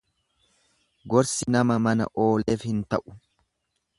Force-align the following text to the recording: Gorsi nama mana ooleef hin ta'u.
Gorsi 1.13 1.47
nama 1.57 1.77
mana 1.87 2.09
ooleef 2.23 2.65
hin 2.71 2.83
ta'u. 2.95 3.17